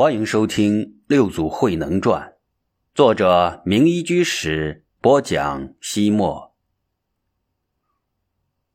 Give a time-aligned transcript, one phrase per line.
[0.00, 2.28] 欢迎收听《六祖慧能传》，
[2.94, 5.74] 作者名医居士播讲。
[5.78, 6.56] 西莫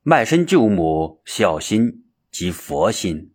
[0.04, 3.34] 卖身救母，孝心即佛心。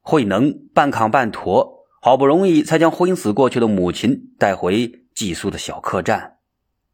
[0.00, 6.38] 慧能半扛半驮，好不容易才将昏死过去的母亲带回寄宿的小客栈。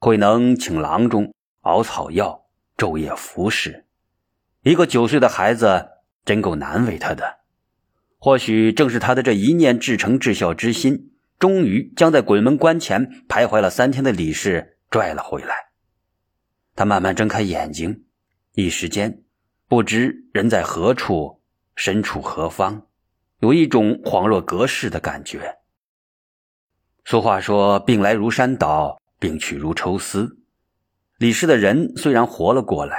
[0.00, 2.46] 慧能请郎中熬草药，
[2.76, 3.86] 昼夜服侍。
[4.62, 5.90] 一个九岁的孩子，
[6.24, 7.43] 真够难为他的。
[8.24, 15.54] 或许正是他的这一念至诚至孝之心，终于将在鬼门关前徘徊了三天的李氏拽了回来。
[16.74, 18.04] 他慢慢睁开眼睛，
[18.54, 19.22] 一时间
[19.68, 21.42] 不知人在何处，
[21.76, 22.86] 身处何方，
[23.40, 25.56] 有一种恍若隔世的感觉。
[27.04, 30.38] 俗话说：“病来如山倒，病去如抽丝。”
[31.20, 32.96] 李氏的人虽然活了过来，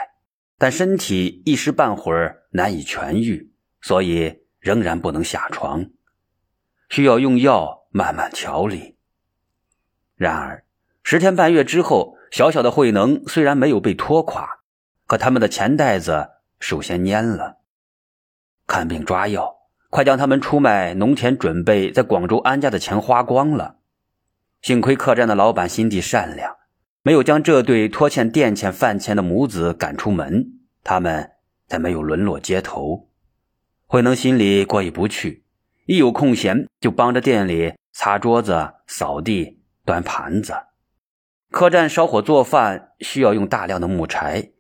[0.60, 4.45] 但身体一时半会儿难以痊愈，所以。
[4.66, 5.86] 仍然不能下床，
[6.90, 8.96] 需要用药慢慢调理。
[10.16, 10.66] 然而
[11.04, 14.62] 十天半月之后，小小的慧能虽然没有被拖垮，
[15.06, 17.58] 可他们的钱袋子首先蔫了。
[18.66, 19.56] 看病抓药，
[19.92, 23.76] 快将他们出卖农田、准备在广州安家的钱花光了。
[24.64, 26.56] 幸亏客栈的老板心地善良，
[27.04, 31.34] 没有将这对拖欠店钱、饭钱的母子赶出门，他们
[31.68, 33.10] 才没有沦落街头。
[33.88, 35.44] 慧能心里过意不去，
[35.86, 40.54] 一有空闲就帮着店里擦桌子、扫地、端盘子。
[41.52, 44.52] 客栈烧火做饭需要用大量的木柴，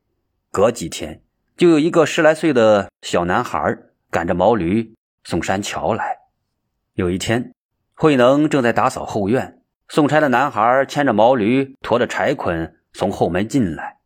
[0.51, 1.23] 隔几天
[1.57, 3.77] 就有一个十来岁的小男孩
[4.11, 6.19] 赶着毛驴送山桥来。
[6.93, 7.51] 有一天，
[7.95, 9.59] 慧能正在打扫后院，
[9.89, 13.97] 送柴的男孩牵着毛驴，驮着柴捆从后门进来。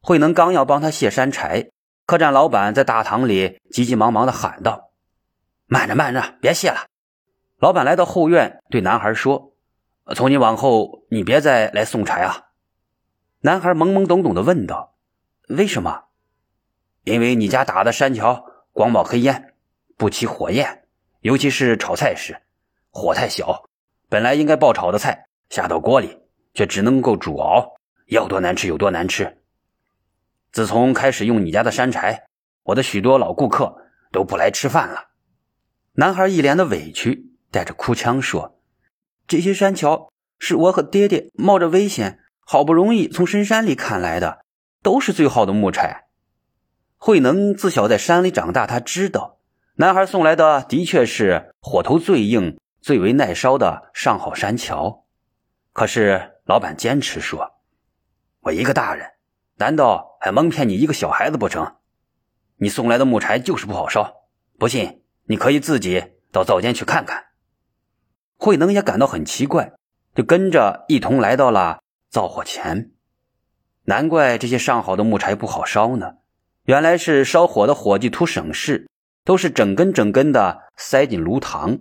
[0.00, 1.70] 慧能刚要帮他卸山柴。
[2.06, 4.90] 客栈老板在大堂里急急忙忙的喊道
[5.66, 6.86] ：“慢着，慢着，别谢了。”
[7.58, 9.54] 老板来到后院，对男孩说
[10.14, 12.48] ：“从今往后，你别再来送柴啊。”
[13.40, 14.96] 男孩懵懵懂懂的问道
[15.48, 16.04] ：“为什么
[17.04, 19.54] ？”“因为你家打的山桥光冒黑烟，
[19.96, 20.84] 不起火焰，
[21.20, 22.42] 尤其是炒菜时，
[22.90, 23.64] 火太小。
[24.10, 26.18] 本来应该爆炒的菜，下到锅里
[26.52, 27.76] 却只能够煮熬，
[28.08, 29.40] 要多难吃有多难吃。”
[30.54, 32.26] 自从开始用你家的山柴，
[32.62, 33.76] 我的许多老顾客
[34.12, 35.08] 都不来吃饭了。
[35.94, 38.60] 男孩一脸的委屈，带着哭腔说
[39.26, 44.44] ：“这些山桥是我和爹爹冒着危险，好不容易从深山里砍来的，
[44.80, 46.04] 都是最好的木柴。”
[46.98, 49.40] 慧能自小在山里长大，他知道
[49.78, 55.04] 男孩送来的的确是火头最硬、最为耐烧的上好山桥。
[55.72, 57.56] 可是老板坚持说
[58.42, 59.13] ：“我一个大人。”
[59.56, 61.76] 难道还蒙骗你一个小孩子不成？
[62.56, 64.26] 你送来的木柴就是不好烧，
[64.58, 67.26] 不信你可以自己到灶间去看看。
[68.36, 69.72] 慧能也感到很奇怪，
[70.14, 72.90] 就跟着一同来到了灶火前。
[73.84, 76.14] 难怪这些上好的木柴不好烧呢，
[76.64, 78.88] 原来是烧火的伙计图省事，
[79.24, 81.80] 都是整根整根的塞进炉膛。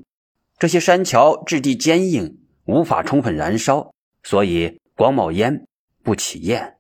[0.59, 5.65] 这些山桥质地坚硬，无法充分燃烧，所以光冒烟
[6.03, 6.72] 不起焰。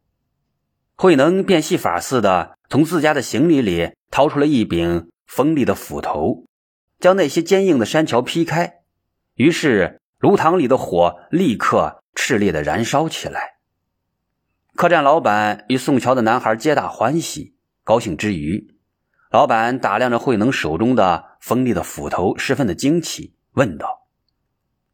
[0.95, 6.45] 慧能变戏法似的从自家的行李里掏出了一柄锋利的斧头，
[6.99, 8.81] 将那些坚硬的山桥劈开，
[9.35, 13.55] 于是炉膛里的火立刻炽烈的燃烧起来。
[14.75, 18.75] 客栈老板与送桥的男孩皆大欢喜，高兴之余，
[19.31, 24.07] 老板打量着慧能手中的锋利的斧头，十分的惊奇，问道：“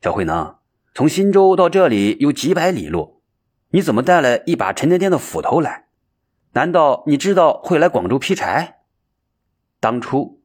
[0.02, 0.58] 小慧能，
[0.94, 3.22] 从新州到这里有几百里路，
[3.72, 5.88] 你怎么带了一把沉甸甸的斧头来？”
[6.52, 8.80] 难道你知道会来广州劈柴？
[9.80, 10.42] 当初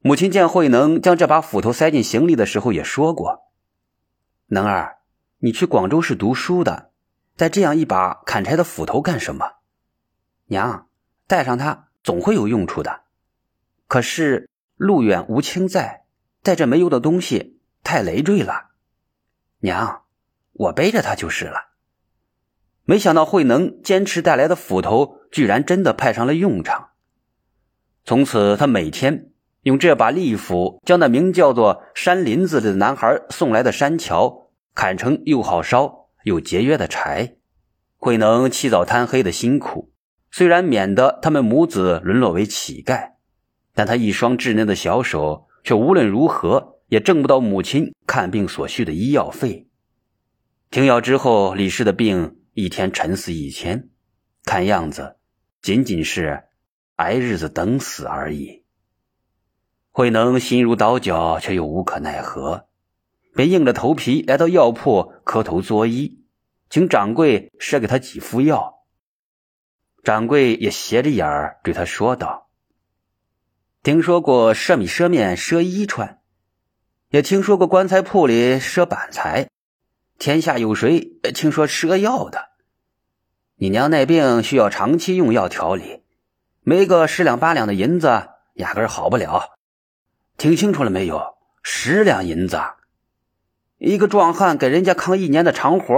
[0.00, 3.50] 母亲见慧能将这把斧头塞进行李的时候，也说过
[4.48, 4.98] ：“能儿，
[5.38, 6.90] 你去广州是读书的，
[7.36, 9.52] 带这样一把砍柴的斧头干什么？”
[10.48, 10.88] 娘，
[11.26, 13.02] 带上它总会有用处的。
[13.86, 16.04] 可是路远无亲在，
[16.42, 18.70] 带着没用的东西太累赘了。
[19.60, 20.02] 娘，
[20.52, 21.70] 我背着它就是了。
[22.84, 26.90] 没想到慧能坚持带来的斧头，居然真的派上了用场。
[28.04, 29.32] 从此，他每天
[29.62, 37.34] 用这把利斧，将那名叫做山林子的男孩送来的山桥砍成又好烧又节约的柴。
[37.96, 39.90] 慧能起早贪黑的辛苦，
[40.30, 43.14] 虽然免得他们母子沦落为乞丐，
[43.74, 49.66] 但他一双稚嫩的小手却无论如何也挣不到母亲看病所需的医药费。
[50.70, 52.36] 停药之后，李氏的病。
[52.56, 53.88] 一天沉思一天，
[54.44, 55.16] 看样子
[55.64, 56.44] 仅仅是
[56.96, 58.64] 挨日子等死而已。
[59.92, 62.66] 慧能心如刀绞，却又无可奈何，
[63.34, 66.18] 便硬着头皮来到药铺磕头作揖，
[66.68, 68.84] 请掌柜赊给他几副药。
[70.02, 72.50] 掌柜也斜着眼儿对他说道
[73.82, 76.20] ：“听说过赊米赊面赊衣穿，
[77.08, 79.48] 也听说过棺材铺里赊板材，
[80.18, 81.00] 天下有谁
[81.34, 82.50] 听说赊药的？
[83.56, 86.02] 你娘那病需要长期用药调理，
[86.62, 89.54] 没个十两八两的银子，压根好不了。
[90.36, 91.36] 听清楚了没有？
[91.62, 92.60] 十两银子。”
[93.78, 95.94] 一个壮汉给人家扛一年的长活，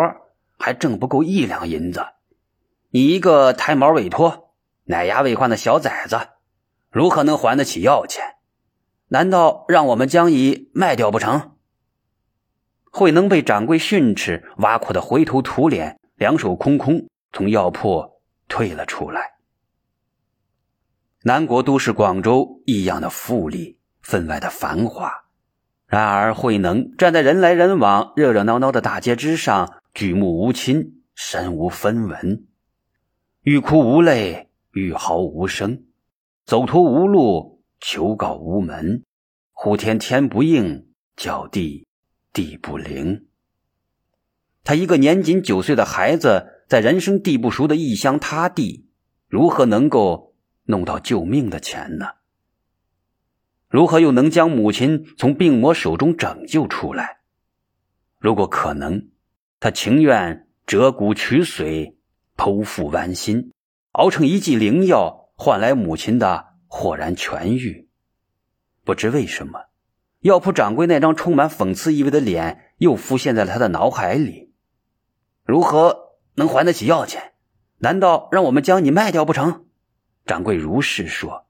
[0.59, 2.05] 还挣不够一两银子。
[2.91, 4.55] 你一个胎毛未脱、
[4.85, 6.19] 奶牙未换的小崽子，
[6.91, 8.37] 如何能还得起药钱？
[9.09, 11.53] 难道让我们将你卖掉不成？
[12.91, 17.07] 慧能被掌柜训斥，挖苦的灰头土脸，两手空空，
[17.37, 19.35] 从药铺退了出来。
[21.23, 25.27] 南国都市广州异样的富丽，分外的繁华。
[25.87, 32.47] 然而，慧能站在人来人往、热热闹闹的大街之上，举目无亲，身无分文，
[33.43, 35.85] 欲哭无泪，欲嚎无声，
[36.47, 39.05] 走投无路，求告无门，
[39.53, 41.87] 呼天天不应，叫地
[42.33, 43.27] 地不灵。
[44.65, 48.87] 他一个年仅九岁的孩子，在人生地不熟的异乡他地，
[49.29, 50.35] 如何能够
[50.65, 52.07] 弄到救命的钱呢？
[53.69, 57.19] 如何又能将母亲从病魔手中拯救出来？
[58.19, 59.09] 如果可能，
[59.61, 61.95] 他情愿折骨取髓，
[62.37, 63.53] 剖腹剜心，
[63.93, 67.89] 熬成一剂灵药，换来母亲的豁然痊愈。
[68.85, 69.67] 不知为什么，
[70.21, 74.53] 药铺掌柜那张充满讽刺意味的脸又浮现在了他的脑海里。
[75.45, 76.06] 如何
[76.37, 77.33] 能还得起药钱？
[77.79, 79.67] 难道让我们将你卖掉不成？
[80.25, 81.47] 掌柜如是说。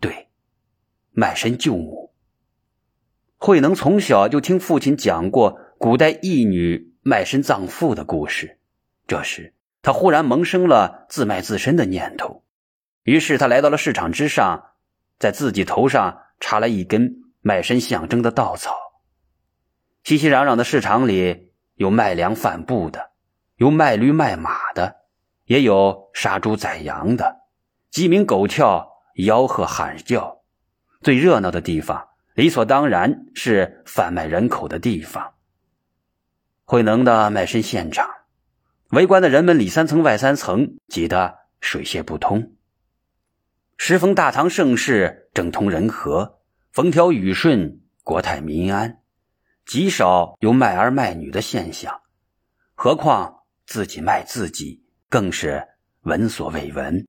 [0.00, 0.28] 对
[1.12, 2.12] 卖身救母。
[3.36, 8.58] 慧能从小就听父亲讲过古代义女卖身葬父的故事，
[9.06, 12.44] 这时他忽然萌生了自卖自身的念头，
[13.02, 14.72] 于是他来到了市场之上，
[15.18, 18.74] 在自己头上插了一根卖身象征的稻草。
[20.04, 23.09] 熙熙攘攘的市场里，有卖粮贩布的，
[23.60, 25.02] 有卖驴卖马的，
[25.44, 27.40] 也有杀猪宰羊的，
[27.90, 30.40] 鸡鸣狗跳，吆喝喊叫。
[31.02, 35.34] 最热闹的地方，理所当然是贩卖人口的地方。
[36.64, 38.08] 慧能的卖身现场，
[38.92, 42.54] 围观的人们里三层外三层，挤得水泄不通。
[43.76, 46.38] 时逢大唐盛世，政通人和，
[46.72, 49.02] 风调雨顺，国泰民安，
[49.66, 52.00] 极少有卖儿卖女的现象。
[52.74, 53.39] 何况
[53.70, 55.64] 自己卖自己，更是
[56.02, 57.06] 闻所未闻。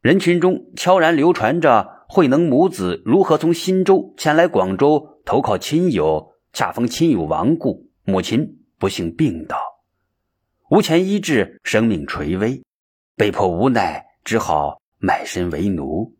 [0.00, 1.92] 人群中悄然流传着。
[2.06, 6.32] 慧能母子如何从新州前来广州投靠亲友？
[6.54, 9.58] 恰逢亲友亡故，母亲不幸病倒，
[10.70, 12.62] 无钱医治，生命垂危，
[13.16, 16.14] 被迫无奈，只好卖身为奴。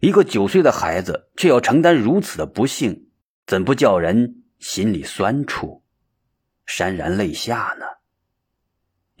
[0.00, 3.08] 一个九岁的孩子却要承担如此的不幸，
[3.46, 5.82] 怎不叫人心里酸楚，
[6.66, 7.83] 潸然泪下呢？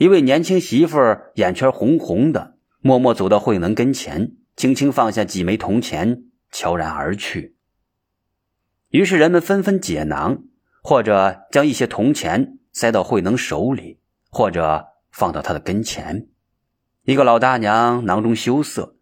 [0.04, 4.32] 一位年轻媳妇儿眼圈红红的，默默走到慧能跟前。
[4.54, 7.56] 轻轻放下几枚铜钱，悄然而去。
[8.90, 10.42] 于是人们纷纷解囊，
[10.82, 16.28] 或者将一些铜钱塞到慧能手里，或者放到他的跟前。
[17.04, 18.96] 一个老大娘囊中羞涩，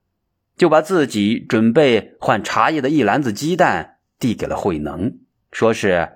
[0.56, 5.18] 就把自己准备换茶叶的一篮子鸡蛋递给了慧能，
[5.50, 6.08] 说是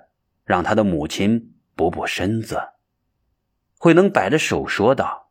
[0.45, 2.61] 让他的母亲补补身子。
[3.79, 5.31] 慧能摆着手说道：“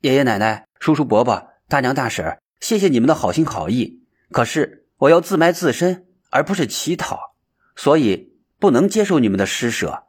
[0.00, 7.36] 爷爷奶奶、叔叔伯伯、大娘大婶。”谢谢你们的好心好意，可是我要自卖自身，而不是乞讨，
[7.76, 10.08] 所以不能接受你们的施舍。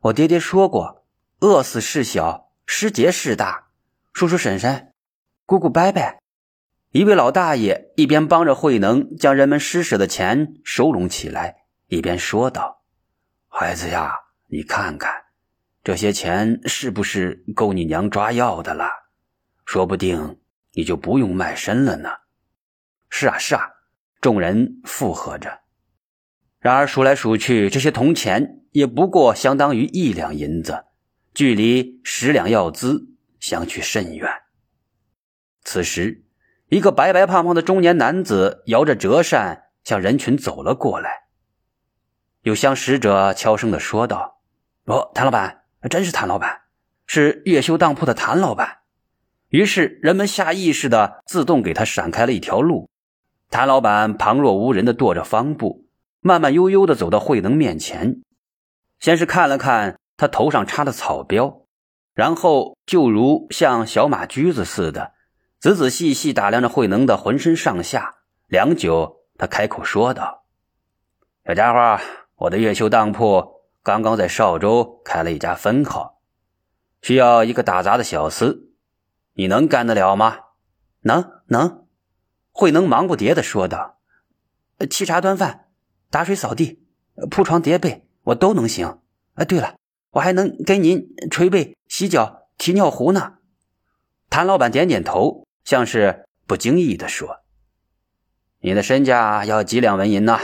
[0.00, 1.04] 我爹爹说过，
[1.40, 3.66] 饿死事小，失节事大。
[4.14, 4.94] 叔叔婶婶，
[5.44, 6.18] 姑姑伯伯，
[6.90, 12.82] 一位老大爷一边帮着慧能将人们施舍的钱收拢起来，一边说道
[13.46, 14.14] ：“孩子呀，
[14.46, 15.12] 你看看，
[15.82, 18.88] 这些钱是不是够你娘抓药的了？
[19.64, 20.36] 说不定。”
[20.72, 22.10] 你就不用卖身了呢。
[23.08, 23.70] 是啊，是啊，
[24.20, 25.62] 众人附和着。
[26.60, 30.84] 然而数来数去，这些铜钱也不过相当于一两银子，
[31.34, 34.30] 距离十两药资相去甚远。
[35.64, 36.24] 此时，
[36.68, 41.24] 一个白白胖胖的中年男子摇着折扇向人群走了过来。
[42.42, 44.40] 有相识者悄声的说道
[44.86, 46.62] ：“哦，谭老板，真是谭老板，
[47.06, 48.78] 是越秀当铺的谭老板。”
[49.50, 52.88] 于是，人们下意识的自动给他闪开了一条路。
[53.48, 55.86] 谭老板旁若无人的踱着方步，
[56.20, 58.22] 慢慢悠悠的走到慧能面前，
[59.00, 61.62] 先是看了看他头上插的草标，
[62.14, 65.14] 然后就如像小马驹子似的，
[65.58, 68.18] 仔仔细细打量着慧能的浑身上下。
[68.46, 70.44] 良久，他开口说道
[71.44, 72.00] ：“小家伙，
[72.36, 76.20] 我的越秀当铺刚刚在邵州开了一家分号，
[77.02, 78.68] 需要一个打杂的小厮，
[79.34, 80.38] 你能干得了吗
[81.02, 81.86] ？”“能，能。”
[82.52, 83.98] 慧能忙不迭的说道
[84.78, 85.68] ，“沏茶端饭。”
[86.10, 86.84] 打水扫地、
[87.30, 88.98] 铺床叠被，我都能行。
[89.34, 89.76] 哎，对了，
[90.10, 93.34] 我还能给您捶背、洗脚、提尿壶呢。
[94.28, 97.44] 谭老板点点头，像是不经意的说
[98.58, 100.36] ：“你的身价要几两纹银呢？”“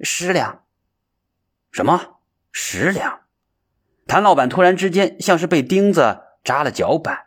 [0.00, 0.64] 十两。
[1.70, 2.13] ”“什么？
[2.54, 3.20] 十两？”
[4.08, 7.26] 谭老板突然之间像是被钉子扎了脚板，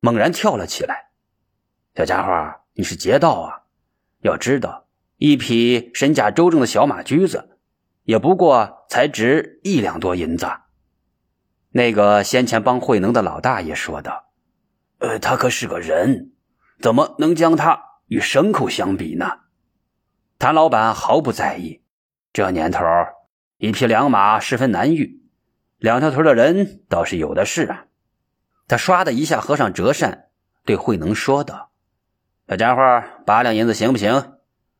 [0.00, 1.10] 猛然跳了起来。
[1.94, 3.64] “小家伙，你是劫道啊！
[4.20, 4.86] 要知道。”
[5.22, 7.58] 一匹身价周正的小马驹子，
[8.04, 10.46] 也不过才值一两多银子。
[11.72, 14.30] 那个先前帮慧能的老大爷说道
[15.00, 16.32] ：“呃，他可是个人，
[16.80, 19.40] 怎么能将他与牲口相比呢？”
[20.40, 21.82] 谭老板毫不在意，
[22.32, 22.82] 这年头
[23.60, 25.20] 一匹良马十分难遇，
[25.76, 27.84] 两条腿的人倒是有的是啊。
[28.66, 30.30] 他唰的一下合上折扇，
[30.64, 31.70] 对慧能说道
[32.48, 32.80] ：“小家伙，
[33.26, 34.38] 八两银子行不行？”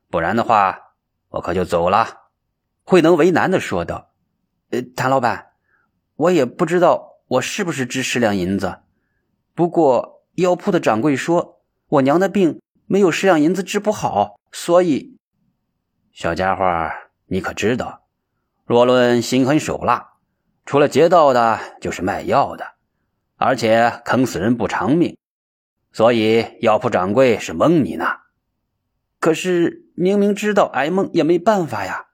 [0.08, 0.94] 不然的话，
[1.28, 2.30] 我可就走了。”
[2.82, 4.14] 慧能为难的说道。
[4.72, 5.48] “呃，谭老板，
[6.16, 8.78] 我也不知道我是不是值十两银子。
[9.54, 15.18] 不过药铺的掌柜说我娘的病没有十两银子治不好，所以……
[16.12, 16.64] 小家伙，
[17.26, 17.99] 你可知道，
[18.74, 20.14] 若论心狠手辣，
[20.64, 22.64] 除了劫道的，就是卖药的，
[23.36, 25.16] 而且坑死人不偿命。
[25.92, 28.06] 所以药铺掌柜是蒙你呢。
[29.18, 32.06] 可是……”明明知道挨蒙也没办法呀，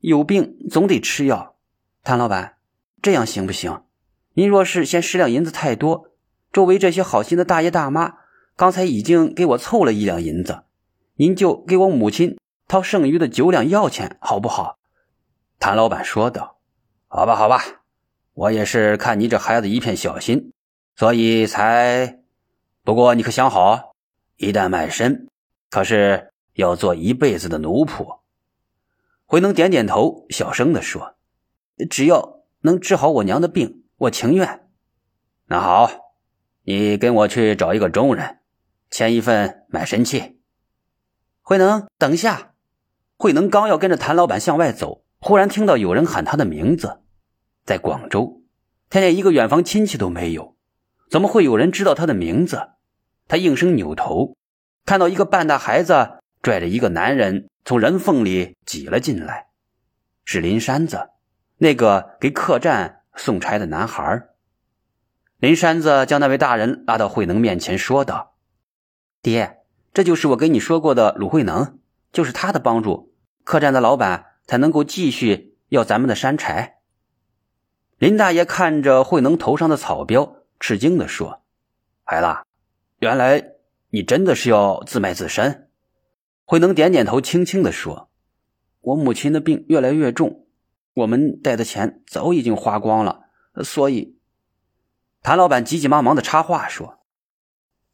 [0.00, 1.56] 有病总得吃药。
[2.02, 2.56] 谭老板，
[3.00, 3.80] 这样行不行？
[4.34, 6.10] 您若是嫌十两银子太多，
[6.52, 8.16] 周围这些好心的大爷大妈
[8.56, 10.64] 刚才已经给我凑了一两银子，
[11.14, 14.76] 您就给我母亲掏剩余的九两药钱，好不好？
[15.64, 16.58] 谭老板说道
[17.08, 17.64] ：“好吧，好吧，
[18.34, 20.52] 我也是看你这孩子一片小心，
[20.94, 22.18] 所以才……
[22.82, 23.94] 不过你可想好，
[24.36, 25.26] 一旦卖身，
[25.70, 28.18] 可是……”要做一辈子的奴仆，
[29.24, 31.16] 慧能点点头，小声的说
[31.88, 34.68] ：“只要能治好我娘的病，我情愿。”
[35.48, 35.90] 那好，
[36.64, 38.40] 你跟我去找一个中人，
[38.90, 40.38] 签一份卖身契。
[41.40, 42.52] 慧能，等一下！
[43.16, 47.00] 慧能刚要跟着谭老板向外走，忽然听到有人喊他的名字。
[47.64, 48.42] 在广州，
[48.90, 50.54] 他连一个远房亲戚都没有，
[51.08, 52.72] 怎么会有人知道他的名字？
[53.26, 54.36] 他应声扭头，
[54.84, 56.18] 看到一个半大孩子。
[56.42, 59.46] 拽着一个男人从人缝里挤了进来，
[60.26, 61.08] 是林山子，
[61.56, 64.28] 那个给客栈送差的男孩。
[65.38, 68.34] 林山子将那位大人拉到慧能面前，说道
[69.24, 69.62] ：“爹，
[69.94, 71.78] 这就是我跟你说过的鲁慧能，
[72.12, 76.78] 就是他的帮助，客栈的老板才能够继续要咱们的山柴。”
[77.98, 81.42] 林大爷看着慧能头上的草标，吃惊地说
[82.04, 82.26] ：“孩子，
[82.98, 83.52] 原来
[83.90, 85.70] 你真的是要自卖自身？”
[86.44, 88.10] 慧能点点头，轻轻地说
[88.82, 90.46] ：“我母亲的病越来越重，
[90.92, 93.22] 我们带的钱早已经花光了，
[93.62, 94.18] 所以……”
[95.22, 96.98] 谭老板急急忙忙的插话说：“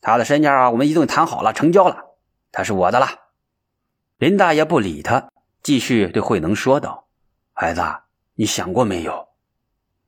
[0.00, 2.16] 他的身价我们已经谈好了，成交了，
[2.50, 3.06] 他是我的了。”
[4.18, 5.29] 林大爷不理他，
[5.62, 7.08] 继续对慧能说道
[7.52, 7.82] ：“孩子，
[8.34, 9.28] 你想过没有？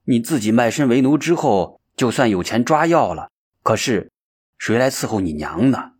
[0.05, 3.31] 你自己卖身为奴之后，就算有钱抓药了，
[3.61, 4.11] 可是
[4.57, 5.93] 谁来伺候你娘呢？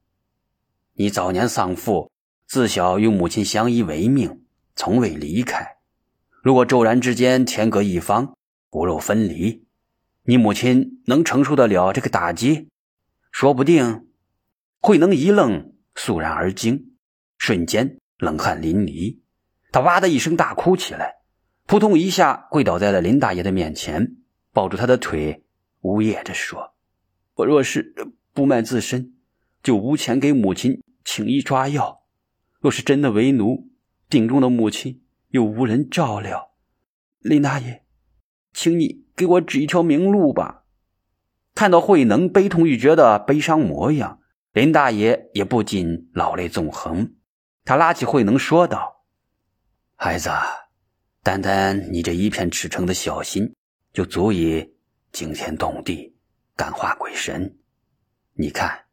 [0.93, 2.09] 你早年丧父。”
[2.45, 4.43] 自小与母亲相依为命，
[4.75, 5.77] 从未离开。
[6.43, 8.35] 如果骤然之间天各一方，
[8.69, 9.65] 骨肉分离，
[10.23, 12.69] 你母亲能承受得了这个打击？
[13.31, 14.07] 说不定。
[14.81, 16.93] 慧能一愣，肃然而惊，
[17.39, 19.21] 瞬间冷汗淋漓，
[19.73, 21.15] 他哇的一声大哭起来，
[21.65, 24.17] 扑通一下跪倒在了林大爷的面前，
[24.53, 25.43] 抱住他的腿，
[25.81, 26.75] 呜咽着说
[27.33, 27.91] ：“我若是
[28.35, 29.15] 不卖自身，
[29.63, 32.03] 就无钱给母亲请医抓药。”
[32.61, 33.71] 若是真的为奴，
[34.07, 36.51] 病中的母亲又无人照料，
[37.17, 37.83] 林大爷，
[38.53, 40.65] 请你给我指一条明路吧。
[41.55, 44.19] 看到慧能悲痛欲绝的悲伤模样，
[44.51, 47.15] 林大爷也不禁老泪纵横。
[47.65, 48.92] 他拉起慧能说道
[50.05, 50.29] ：“孩子，
[51.23, 53.55] 单单你这一片赤诚的小心，
[53.93, 54.75] 就足以
[55.13, 56.13] 惊天动地，
[56.57, 57.57] 感化鬼神。
[58.33, 58.83] 你看，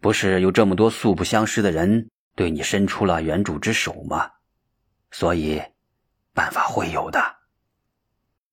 [0.00, 4.30] 不是有这么多素不相识的人？”对你伸出了援助之手吗？
[5.10, 5.60] 所以
[6.32, 7.20] 办法会有的。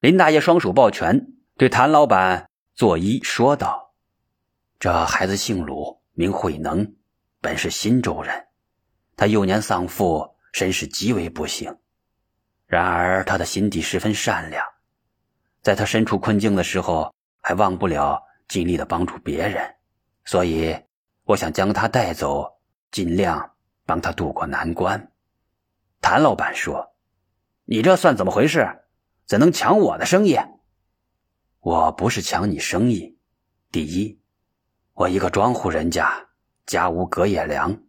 [0.01, 3.93] 林大爷双手抱拳，对谭老板作揖说道
[4.79, 6.93] ：“这孩子姓鲁，名慧能，
[7.39, 8.47] 本是新州人。
[9.15, 11.73] 他幼年丧父，身世极为不幸。
[12.75, 14.61] 然而他的心地十分善良，
[15.61, 19.75] 在他身处困境的时候，还忘不了尽力的帮助别人。
[20.25, 20.77] 所以，
[21.23, 22.59] 我想将他带走，
[22.91, 23.53] 尽量
[23.85, 25.09] 帮他渡过难关。”
[26.03, 26.93] 谭老板说
[27.63, 28.67] ：“你这算怎么回事？
[29.25, 30.37] 怎能抢我的生意？
[31.61, 33.17] 我不是抢你生意。
[33.71, 34.19] 第一，
[34.95, 36.27] 我一个庄户人家，
[36.65, 37.83] 家无隔夜粮，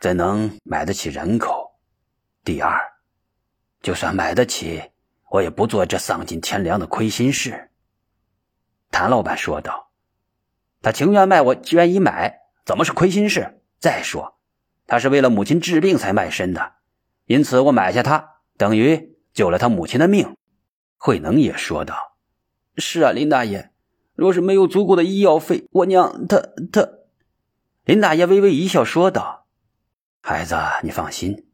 [0.00, 1.78] 怎能买得起人口？
[2.42, 2.80] 第二，
[3.84, 4.82] 就算买得起，
[5.30, 7.70] 我也不做这丧尽天良的亏心事。”
[8.90, 9.90] 谭老板说道
[10.80, 13.60] ：“他情愿卖，我愿意买，怎么是亏心事？
[13.78, 14.38] 再说，
[14.86, 16.76] 他是为了母亲治病才卖身的。”
[17.26, 20.34] 因此，我买下他，等于救了他母亲的命。
[20.96, 22.16] 慧能也说道
[22.78, 23.70] ：“是啊，林大爷，
[24.14, 26.40] 若是没有足够的医药费，我娘她
[26.72, 26.88] 她……”
[27.84, 29.46] 林大爷微微一笑，说道
[30.22, 31.46] ：“孩子，你放心，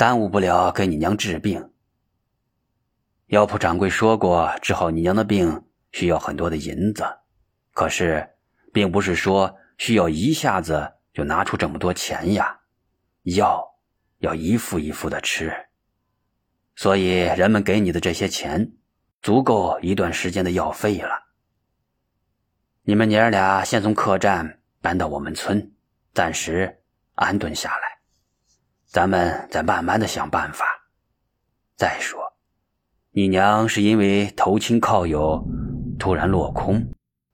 [0.00, 1.72] 耽误不了给你娘治病。
[3.26, 7.04] 药铺掌柜说过，治好你娘的病需要很多的银子，
[7.74, 8.26] 可是，
[8.72, 12.60] 并不是说需要一下子就拿出这么多钱呀，
[13.24, 13.62] 药。”
[14.20, 15.50] 要一副一副的吃，
[16.76, 18.72] 所以人们给你的这些钱，
[19.20, 21.10] 足够一段时间的药费了。
[22.82, 25.74] 你们娘儿俩先从客栈搬到我们村，
[26.12, 26.82] 暂时
[27.14, 27.89] 安顿下来，
[28.90, 30.66] 咱们再慢慢的想办法。
[31.76, 32.20] 再说，
[33.12, 35.46] 你娘是因为投亲靠友
[35.96, 36.90] 突然落空，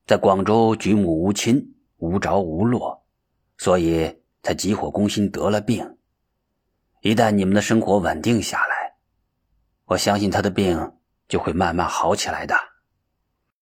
[0.07, 3.07] 在广州举目无亲，无着无落，
[3.57, 5.97] 所以才急火攻心得了病。
[7.01, 8.97] 一旦你们的生活稳定下来，
[9.87, 10.93] 我相信他的病
[11.27, 12.55] 就会慢慢好起来的。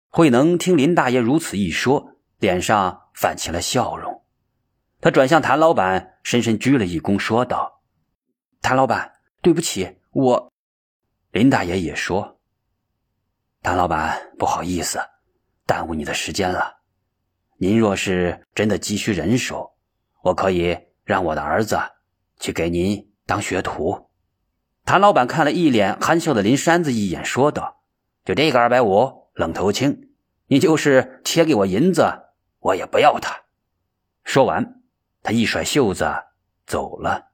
[0.09, 4.24] 慧能听林大爷如此一说，脸上泛起了笑容。
[5.00, 7.77] 他转向谭老板，深深鞠了一躬，说道
[8.61, 10.53] ：“谭老板，对不起，我。”
[11.33, 12.38] 林大爷也说
[13.62, 14.99] ：“谭老板，不好意思，
[15.66, 16.79] 耽误你的时间了。
[17.59, 19.77] 您若是真的急需人手，
[20.23, 21.79] 我可以让我的儿子
[22.38, 24.09] 去给您。”当学徒，
[24.87, 27.83] 谭老板看了一脸憨笑的林山子一眼，说道
[28.25, 30.14] ：“就这个二百五，愣头青，
[30.47, 32.11] 你就是贴给我银子，
[32.61, 33.42] 我也不要他。”
[34.25, 34.81] 说完，
[35.23, 36.11] 他一甩袖子
[36.66, 37.27] 走了。